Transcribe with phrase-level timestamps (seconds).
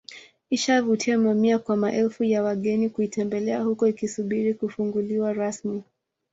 [0.49, 5.83] Imeshavutia mamia kwa maelfu ya wageni kuitembelea huku ikisubiri kufunguliwa rasmi